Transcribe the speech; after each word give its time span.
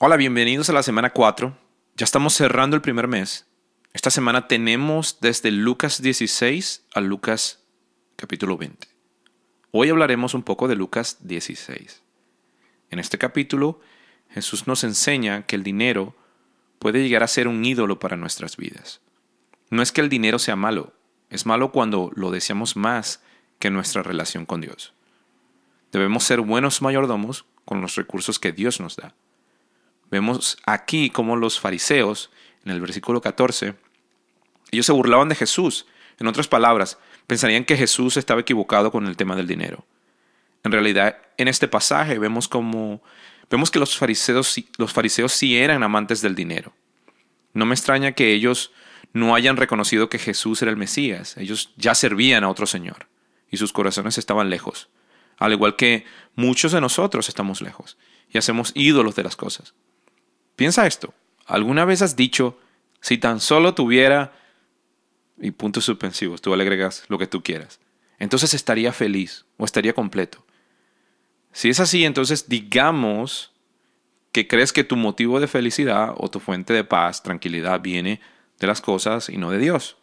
Hola, 0.00 0.16
bienvenidos 0.16 0.70
a 0.70 0.72
la 0.72 0.84
semana 0.84 1.10
4. 1.10 1.58
Ya 1.96 2.04
estamos 2.04 2.32
cerrando 2.32 2.76
el 2.76 2.82
primer 2.82 3.08
mes. 3.08 3.48
Esta 3.92 4.10
semana 4.10 4.46
tenemos 4.46 5.18
desde 5.20 5.50
Lucas 5.50 6.00
16 6.00 6.86
a 6.94 7.00
Lucas 7.00 7.64
capítulo 8.14 8.56
20. 8.56 8.86
Hoy 9.72 9.88
hablaremos 9.88 10.34
un 10.34 10.44
poco 10.44 10.68
de 10.68 10.76
Lucas 10.76 11.26
16. 11.26 12.04
En 12.90 13.00
este 13.00 13.18
capítulo, 13.18 13.80
Jesús 14.30 14.68
nos 14.68 14.84
enseña 14.84 15.46
que 15.46 15.56
el 15.56 15.64
dinero 15.64 16.14
puede 16.78 17.02
llegar 17.02 17.24
a 17.24 17.26
ser 17.26 17.48
un 17.48 17.64
ídolo 17.64 17.98
para 17.98 18.16
nuestras 18.16 18.56
vidas. 18.56 19.00
No 19.68 19.82
es 19.82 19.90
que 19.90 20.00
el 20.00 20.08
dinero 20.08 20.38
sea 20.38 20.54
malo, 20.54 20.92
es 21.28 21.44
malo 21.44 21.72
cuando 21.72 22.12
lo 22.14 22.30
deseamos 22.30 22.76
más 22.76 23.20
que 23.58 23.70
nuestra 23.70 24.04
relación 24.04 24.46
con 24.46 24.60
Dios. 24.60 24.94
Debemos 25.90 26.22
ser 26.22 26.40
buenos 26.40 26.82
mayordomos 26.82 27.46
con 27.64 27.80
los 27.80 27.96
recursos 27.96 28.38
que 28.38 28.52
Dios 28.52 28.78
nos 28.78 28.94
da. 28.94 29.16
Vemos 30.10 30.56
aquí 30.64 31.10
como 31.10 31.36
los 31.36 31.60
fariseos, 31.60 32.30
en 32.64 32.72
el 32.72 32.80
versículo 32.80 33.20
14, 33.20 33.74
ellos 34.70 34.86
se 34.86 34.92
burlaban 34.92 35.28
de 35.28 35.34
Jesús. 35.34 35.86
En 36.18 36.26
otras 36.26 36.48
palabras, 36.48 36.98
pensarían 37.26 37.64
que 37.64 37.76
Jesús 37.76 38.16
estaba 38.16 38.40
equivocado 38.40 38.90
con 38.90 39.06
el 39.06 39.16
tema 39.16 39.36
del 39.36 39.46
dinero. 39.46 39.84
En 40.64 40.72
realidad, 40.72 41.18
en 41.36 41.48
este 41.48 41.68
pasaje 41.68 42.18
vemos 42.18 42.48
como 42.48 43.02
vemos 43.50 43.70
que 43.70 43.78
los 43.78 43.96
fariseos, 43.96 44.60
los 44.76 44.92
fariseos 44.92 45.32
sí 45.32 45.56
eran 45.56 45.82
amantes 45.82 46.20
del 46.20 46.34
dinero. 46.34 46.74
No 47.54 47.64
me 47.64 47.74
extraña 47.74 48.12
que 48.12 48.32
ellos 48.32 48.72
no 49.12 49.34
hayan 49.34 49.56
reconocido 49.56 50.08
que 50.08 50.18
Jesús 50.18 50.60
era 50.60 50.70
el 50.70 50.76
Mesías. 50.76 51.36
Ellos 51.36 51.72
ya 51.76 51.94
servían 51.94 52.44
a 52.44 52.50
otro 52.50 52.66
Señor 52.66 53.08
y 53.50 53.56
sus 53.56 53.72
corazones 53.72 54.18
estaban 54.18 54.50
lejos. 54.50 54.88
Al 55.38 55.52
igual 55.52 55.76
que 55.76 56.04
muchos 56.34 56.72
de 56.72 56.80
nosotros 56.80 57.28
estamos 57.28 57.62
lejos 57.62 57.96
y 58.30 58.38
hacemos 58.38 58.72
ídolos 58.74 59.14
de 59.14 59.22
las 59.22 59.36
cosas. 59.36 59.74
Piensa 60.58 60.88
esto. 60.88 61.14
¿Alguna 61.46 61.84
vez 61.84 62.02
has 62.02 62.16
dicho, 62.16 62.58
si 63.00 63.16
tan 63.16 63.38
solo 63.38 63.74
tuviera... 63.74 64.32
y 65.40 65.52
puntos 65.52 65.84
suspensivos, 65.84 66.42
tú 66.42 66.54
le 66.56 66.60
agregas 66.60 67.04
lo 67.06 67.16
que 67.16 67.28
tú 67.28 67.44
quieras. 67.44 67.78
Entonces 68.18 68.54
estaría 68.54 68.92
feliz 68.92 69.46
o 69.56 69.64
estaría 69.64 69.92
completo. 69.92 70.44
Si 71.52 71.68
es 71.68 71.78
así, 71.78 72.04
entonces 72.04 72.48
digamos 72.48 73.52
que 74.32 74.48
crees 74.48 74.72
que 74.72 74.82
tu 74.82 74.96
motivo 74.96 75.38
de 75.38 75.46
felicidad 75.46 76.12
o 76.16 76.28
tu 76.28 76.40
fuente 76.40 76.72
de 76.72 76.82
paz, 76.82 77.22
tranquilidad, 77.22 77.80
viene 77.80 78.20
de 78.58 78.66
las 78.66 78.80
cosas 78.80 79.28
y 79.28 79.36
no 79.36 79.52
de 79.52 79.58
Dios. 79.58 79.96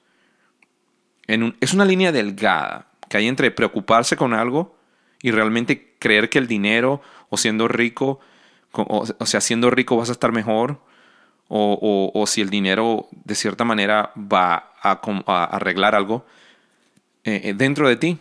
es 1.28 1.74
una 1.74 1.84
línea 1.84 2.14
delgada 2.14 2.94
que 3.10 3.18
hay 3.18 3.28
entre 3.28 3.52
preocuparse 3.52 4.16
con 4.16 4.34
algo 4.34 4.80
y 5.22 5.32
realmente 5.32 5.98
creer 6.00 6.30
que 6.30 6.40
el 6.40 6.48
dinero 6.48 7.02
o 7.28 7.36
siendo 7.36 7.68
rico 7.68 8.22
o, 8.84 9.26
sea, 9.26 9.42
siendo 9.42 9.70
rico 9.70 9.98
vas 9.98 10.10
a 10.10 10.14
estar 10.14 10.32
mejor, 10.32 10.80
o, 11.48 12.24
si 12.28 12.42
el 12.42 12.50
dinero 12.50 13.08
de 13.12 13.36
cierta 13.36 13.64
manera 13.64 14.12
va 14.16 14.74
a, 14.82 15.00
arreglar 15.46 15.96
algo 15.96 16.26
eh, 17.24 17.42
eh, 17.44 17.54
dentro 17.54 17.88
de 17.88 17.96
ti. 17.96 18.18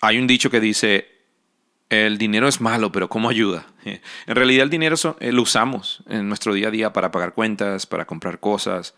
Hay 0.00 0.18
un 0.18 0.26
dicho 0.26 0.50
que 0.50 0.60
dice, 0.60 1.08
el 1.90 2.18
dinero 2.18 2.48
es 2.48 2.60
malo, 2.60 2.92
pero 2.92 3.08
¿cómo 3.08 3.28
ayuda? 3.28 3.66
En 4.26 4.34
realidad 4.34 4.64
el 4.64 4.70
dinero 4.70 4.96
eh, 5.20 5.32
lo 5.32 5.42
usamos 5.42 6.02
en 6.08 6.28
nuestro 6.28 6.54
día 6.54 6.68
a 6.68 6.70
día 6.70 6.92
para 6.92 7.10
pagar 7.10 7.34
cuentas, 7.34 7.86
para 7.86 8.06
comprar 8.06 8.40
cosas, 8.40 8.94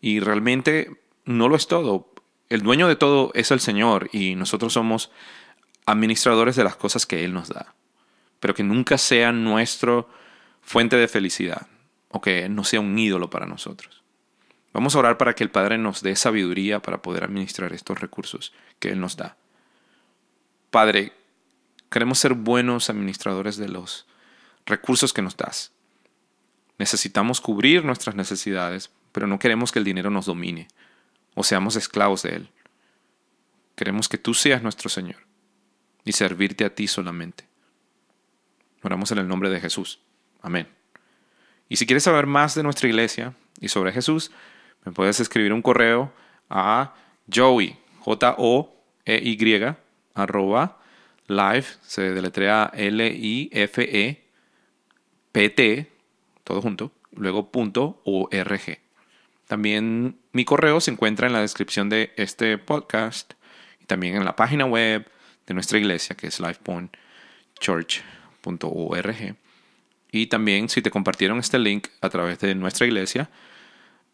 y 0.00 0.20
realmente 0.20 0.90
no 1.24 1.48
lo 1.48 1.56
es 1.56 1.66
todo. 1.66 2.12
El 2.48 2.62
dueño 2.62 2.88
de 2.88 2.96
todo 2.96 3.30
es 3.34 3.50
el 3.50 3.60
Señor 3.60 4.08
y 4.12 4.34
nosotros 4.34 4.72
somos 4.72 5.10
administradores 5.86 6.56
de 6.56 6.64
las 6.64 6.76
cosas 6.76 7.06
que 7.06 7.24
Él 7.24 7.32
nos 7.32 7.48
da 7.48 7.74
pero 8.40 8.54
que 8.54 8.62
nunca 8.62 8.98
sea 8.98 9.32
nuestra 9.32 10.04
fuente 10.62 10.96
de 10.96 11.08
felicidad 11.08 11.66
o 12.08 12.20
que 12.20 12.48
no 12.48 12.64
sea 12.64 12.80
un 12.80 12.98
ídolo 12.98 13.30
para 13.30 13.46
nosotros. 13.46 14.02
Vamos 14.72 14.94
a 14.94 15.00
orar 15.00 15.18
para 15.18 15.34
que 15.34 15.44
el 15.44 15.50
Padre 15.50 15.78
nos 15.78 16.02
dé 16.02 16.16
sabiduría 16.16 16.80
para 16.80 17.02
poder 17.02 17.24
administrar 17.24 17.72
estos 17.72 18.00
recursos 18.00 18.52
que 18.78 18.90
Él 18.90 19.00
nos 19.00 19.16
da. 19.16 19.36
Padre, 20.70 21.12
queremos 21.90 22.18
ser 22.18 22.34
buenos 22.34 22.88
administradores 22.88 23.56
de 23.56 23.68
los 23.68 24.06
recursos 24.66 25.12
que 25.12 25.22
nos 25.22 25.36
das. 25.36 25.72
Necesitamos 26.78 27.40
cubrir 27.40 27.84
nuestras 27.84 28.14
necesidades, 28.14 28.90
pero 29.12 29.26
no 29.26 29.38
queremos 29.38 29.72
que 29.72 29.80
el 29.80 29.84
dinero 29.84 30.10
nos 30.10 30.26
domine 30.26 30.68
o 31.34 31.42
seamos 31.42 31.76
esclavos 31.76 32.22
de 32.22 32.36
Él. 32.36 32.50
Queremos 33.74 34.08
que 34.08 34.18
tú 34.18 34.34
seas 34.34 34.62
nuestro 34.62 34.88
Señor 34.88 35.26
y 36.04 36.12
servirte 36.12 36.64
a 36.64 36.74
ti 36.74 36.86
solamente. 36.86 37.49
Oramos 38.82 39.12
en 39.12 39.18
el 39.18 39.28
nombre 39.28 39.50
de 39.50 39.60
Jesús. 39.60 40.00
Amén. 40.42 40.68
Y 41.68 41.76
si 41.76 41.86
quieres 41.86 42.02
saber 42.04 42.26
más 42.26 42.54
de 42.54 42.62
nuestra 42.62 42.88
iglesia 42.88 43.34
y 43.60 43.68
sobre 43.68 43.92
Jesús, 43.92 44.30
me 44.84 44.92
puedes 44.92 45.20
escribir 45.20 45.52
un 45.52 45.62
correo 45.62 46.12
a 46.48 46.94
Joey, 47.32 47.78
J-O-E-Y, 48.00 49.76
arroba, 50.14 50.78
live, 51.28 51.66
se 51.82 52.10
deletrea 52.10 52.70
L-I-F-E-P-T, 52.74 54.22
todo 56.42 56.62
junto, 56.62 56.92
luego 57.12 57.52
punto 57.52 58.00
O-R-G. 58.04 58.78
También 59.46 60.18
mi 60.32 60.44
correo 60.44 60.80
se 60.80 60.90
encuentra 60.90 61.26
en 61.26 61.32
la 61.32 61.40
descripción 61.40 61.88
de 61.88 62.12
este 62.16 62.58
podcast 62.58 63.34
y 63.80 63.84
también 63.84 64.16
en 64.16 64.24
la 64.24 64.34
página 64.36 64.64
web 64.64 65.08
de 65.46 65.54
nuestra 65.54 65.78
iglesia, 65.78 66.16
que 66.16 66.26
es 66.28 66.40
LifePoint 66.40 66.96
Church 67.60 68.02
Y 70.12 70.26
también 70.26 70.68
si 70.68 70.82
te 70.82 70.90
compartieron 70.90 71.38
este 71.38 71.58
link 71.58 71.88
a 72.00 72.08
través 72.08 72.38
de 72.40 72.54
nuestra 72.54 72.86
iglesia, 72.86 73.30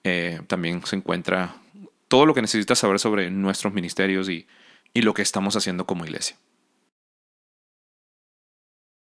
eh, 0.05 0.41
también 0.47 0.85
se 0.85 0.97
encuentra 0.97 1.57
todo 2.09 2.27
lo 2.27 2.35
que 2.35 2.43
necesitas 2.43 2.79
saber 2.79 2.99
sobre 2.99 3.31
nuestros 3.31 3.73
ministerios 3.73 4.29
y, 4.29 4.47
y 4.93 5.03
lo 5.03 5.15
que 5.15 5.23
estamos 5.23 5.57
haciendo 5.57 5.87
como 5.87 6.05
iglesia. 6.05 6.37